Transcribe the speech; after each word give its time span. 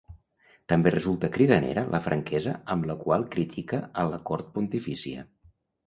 També 0.71 0.93
resulta 0.95 1.29
cridanera 1.35 1.83
la 1.97 2.01
franquesa 2.07 2.57
amb 2.77 2.91
la 2.93 2.99
qual 3.05 3.29
critica 3.39 3.85
a 4.05 4.11
la 4.15 4.23
cort 4.31 4.55
pontifícia. 4.59 5.33